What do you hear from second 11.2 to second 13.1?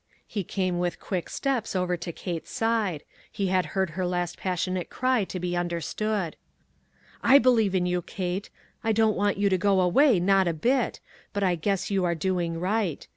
but I guess you are doing right.